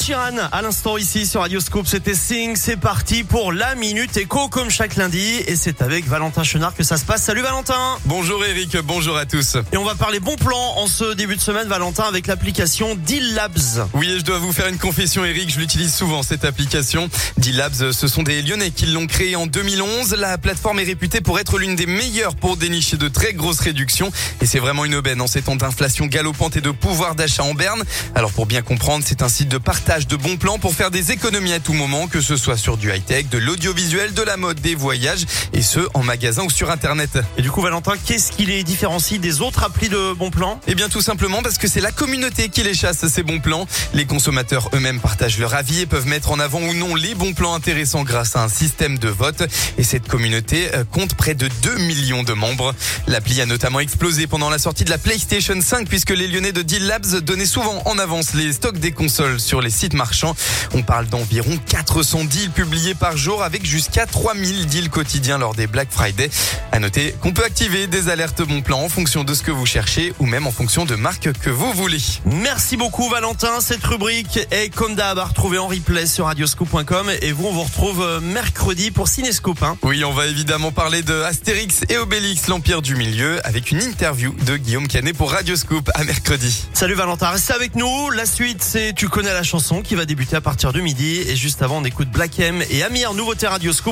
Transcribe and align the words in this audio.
Sheeran 0.00 0.36
à 0.52 0.62
l'instant 0.62 0.96
ici 0.96 1.26
sur 1.26 1.40
Radio 1.40 1.60
Scoop. 1.60 1.86
C'était 1.86 2.14
Sing. 2.14 2.56
C'est 2.56 2.76
parti 2.76 3.24
pour 3.24 3.52
la 3.52 3.74
minute 3.74 4.16
écho 4.16 4.48
comme 4.48 4.70
chaque 4.70 4.96
lundi. 4.96 5.42
Et 5.46 5.56
c'est 5.56 5.82
avec 5.82 6.06
Valentin 6.06 6.44
Chenard 6.44 6.74
que 6.74 6.84
ça 6.84 6.96
se 6.96 7.04
passe. 7.04 7.22
Salut 7.22 7.40
Valentin. 7.40 7.98
Bonjour 8.04 8.44
Eric, 8.44 8.76
bonjour 8.84 9.16
à 9.16 9.26
tous. 9.26 9.56
Et 9.72 9.76
on 9.76 9.84
va 9.84 9.94
parler 9.94 10.20
bon 10.20 10.36
plan 10.36 10.58
en 10.76 10.86
ce 10.86 11.14
début 11.14 11.36
de 11.36 11.40
semaine, 11.40 11.66
Valentin, 11.68 12.04
avec 12.04 12.26
l'application 12.26 12.94
Deal 12.94 13.34
Labs. 13.34 13.88
Oui, 13.94 14.10
et 14.10 14.18
je 14.18 14.24
dois 14.24 14.38
vous 14.38 14.52
faire 14.52 14.68
une 14.68 14.78
confession 14.78 15.24
Eric, 15.24 15.50
je 15.50 15.58
l'utilise 15.58 15.92
souvent 15.92 16.22
cette 16.22 16.44
application. 16.44 17.08
Deal 17.38 17.56
Labs, 17.56 17.92
ce 17.92 18.08
sont 18.08 18.22
des 18.22 18.42
Lyonnais 18.42 18.70
qui 18.70 18.86
l'ont 18.86 19.06
créée 19.06 19.36
en 19.36 19.46
2011. 19.46 20.14
La 20.18 20.38
plateforme 20.38 20.78
est 20.78 20.84
réputée 20.84 21.20
pour 21.20 21.40
être 21.40 21.58
l'une 21.58 21.76
des 21.76 21.86
meilleures 21.86 22.36
pour 22.36 22.56
dénicher 22.56 22.98
de 22.98 23.08
très 23.08 23.32
grosses 23.32 23.60
réductions. 23.60 24.12
Et 24.42 24.46
c'est 24.46 24.60
vraiment 24.60 24.84
une 24.84 24.94
aubaine 24.94 25.20
en 25.20 25.26
ces 25.26 25.42
temps 25.42 25.56
d'inflation 25.56 26.06
galopante 26.06 26.56
et 26.56 26.60
de 26.60 26.70
pouvoir 26.70 27.14
d'achat 27.14 27.42
en 27.42 27.54
berne. 27.54 27.82
Alors 28.14 28.32
pour 28.32 28.46
bien 28.46 28.62
comprendre, 28.62 29.04
c'est 29.06 29.22
un 29.22 29.28
site 29.28 29.48
de 29.48 29.58
partage 29.58 29.87
de 29.88 30.16
bons 30.16 30.36
plans 30.36 30.58
pour 30.58 30.74
faire 30.74 30.90
des 30.90 31.12
économies 31.12 31.54
à 31.54 31.60
tout 31.60 31.72
moment, 31.72 32.08
que 32.08 32.20
ce 32.20 32.36
soit 32.36 32.58
sur 32.58 32.76
du 32.76 32.92
high-tech, 32.92 33.30
de 33.30 33.38
l'audiovisuel, 33.38 34.12
de 34.12 34.20
la 34.20 34.36
mode, 34.36 34.60
des 34.60 34.74
voyages, 34.74 35.24
et 35.54 35.62
ce, 35.62 35.80
en 35.94 36.02
magasin 36.02 36.42
ou 36.44 36.50
sur 36.50 36.70
Internet. 36.70 37.18
Et 37.38 37.42
du 37.42 37.50
coup, 37.50 37.62
Valentin, 37.62 37.94
qu'est-ce 38.04 38.32
qui 38.32 38.44
les 38.44 38.64
différencie 38.64 39.18
des 39.18 39.40
autres 39.40 39.64
applis 39.64 39.88
de 39.88 40.12
bons 40.12 40.30
plans? 40.30 40.60
Eh 40.66 40.74
bien 40.74 40.90
tout 40.90 41.00
simplement 41.00 41.40
parce 41.40 41.56
que 41.56 41.68
c'est 41.68 41.80
la 41.80 41.90
communauté 41.90 42.50
qui 42.50 42.62
les 42.62 42.74
chasse, 42.74 43.08
ces 43.08 43.22
bons 43.22 43.40
plans. 43.40 43.66
Les 43.94 44.04
consommateurs 44.04 44.68
eux-mêmes 44.74 45.00
partagent 45.00 45.38
leur 45.38 45.54
avis 45.54 45.80
et 45.80 45.86
peuvent 45.86 46.06
mettre 46.06 46.32
en 46.32 46.38
avant 46.38 46.60
ou 46.60 46.74
non 46.74 46.94
les 46.94 47.14
bons 47.14 47.32
plans 47.32 47.54
intéressants 47.54 48.02
grâce 48.04 48.36
à 48.36 48.42
un 48.42 48.48
système 48.50 48.98
de 48.98 49.08
vote. 49.08 49.42
Et 49.78 49.84
cette 49.84 50.06
communauté 50.06 50.68
euh, 50.74 50.84
compte 50.84 51.14
près 51.14 51.34
de 51.34 51.48
2 51.62 51.78
millions 51.78 52.24
de 52.24 52.34
membres. 52.34 52.74
L'appli 53.06 53.40
a 53.40 53.46
notamment 53.46 53.80
explosé 53.80 54.26
pendant 54.26 54.50
la 54.50 54.58
sortie 54.58 54.84
de 54.84 54.90
la 54.90 54.98
PlayStation 54.98 55.58
5 55.58 55.88
puisque 55.88 56.10
les 56.10 56.28
Lyonnais 56.28 56.52
de 56.52 56.60
Deal 56.60 56.86
Labs 56.86 57.20
donnaient 57.22 57.46
souvent 57.46 57.82
en 57.86 57.98
avance 57.98 58.34
les 58.34 58.52
stocks 58.52 58.78
des 58.78 58.92
consoles 58.92 59.40
sur 59.40 59.62
les 59.62 59.77
sites 59.78 59.94
marchands. 59.94 60.34
On 60.74 60.82
parle 60.82 61.06
d'environ 61.06 61.56
400 61.66 62.24
deals 62.24 62.50
publiés 62.50 62.94
par 62.94 63.16
jour 63.16 63.42
avec 63.42 63.64
jusqu'à 63.64 64.06
3000 64.06 64.66
deals 64.66 64.90
quotidiens 64.90 65.38
lors 65.38 65.54
des 65.54 65.66
Black 65.66 65.88
Friday. 65.90 66.30
À 66.72 66.80
noter 66.80 67.14
qu'on 67.20 67.32
peut 67.32 67.44
activer 67.44 67.86
des 67.86 68.08
alertes 68.08 68.42
bon 68.42 68.60
plan 68.60 68.80
en 68.80 68.88
fonction 68.88 69.24
de 69.24 69.34
ce 69.34 69.42
que 69.42 69.50
vous 69.50 69.66
cherchez 69.66 70.12
ou 70.18 70.26
même 70.26 70.46
en 70.46 70.50
fonction 70.50 70.84
de 70.84 70.96
marques 70.96 71.32
que 71.32 71.50
vous 71.50 71.72
voulez. 71.72 72.00
Merci 72.24 72.76
beaucoup 72.76 73.08
Valentin. 73.08 73.60
Cette 73.60 73.84
rubrique 73.84 74.40
est 74.50 74.74
comme 74.74 74.94
d'hab 74.94 75.18
à 75.18 75.26
retrouver 75.26 75.58
en 75.58 75.68
replay 75.68 76.06
sur 76.06 76.26
radioscoop.com 76.26 77.10
et 77.22 77.32
vous 77.32 77.46
on 77.46 77.52
vous 77.52 77.62
retrouve 77.62 78.02
euh, 78.02 78.20
mercredi 78.20 78.90
pour 78.90 79.08
Cinescope. 79.08 79.62
Hein. 79.62 79.76
Oui, 79.82 80.04
on 80.04 80.12
va 80.12 80.26
évidemment 80.26 80.72
parler 80.72 81.02
de 81.02 81.22
Astérix 81.22 81.82
et 81.88 81.96
Obélix, 81.98 82.48
l'Empire 82.48 82.82
du 82.82 82.96
Milieu, 82.96 83.40
avec 83.46 83.70
une 83.70 83.82
interview 83.82 84.34
de 84.44 84.56
Guillaume 84.56 84.88
Canet 84.88 85.16
pour 85.16 85.30
Radioscoop 85.30 85.90
à 85.94 86.04
mercredi. 86.04 86.66
Salut 86.72 86.94
Valentin, 86.94 87.30
restez 87.30 87.52
avec 87.52 87.76
nous. 87.76 88.10
La 88.10 88.26
suite 88.26 88.62
c'est 88.62 88.92
Tu 88.94 89.08
connais 89.08 89.32
la 89.32 89.42
chanson 89.42 89.67
qui 89.68 89.94
va 89.94 90.06
débuter 90.06 90.34
à 90.34 90.40
partir 90.40 90.72
de 90.72 90.80
midi 90.80 91.20
et 91.28 91.36
juste 91.36 91.60
avant 91.60 91.78
on 91.78 91.84
écoute 91.84 92.08
Black 92.08 92.40
M 92.40 92.62
et 92.70 92.82
Amir, 92.82 93.12
nouveauté 93.12 93.46
Radioscoop. 93.46 93.86